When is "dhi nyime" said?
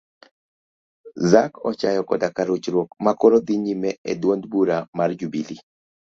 3.45-3.89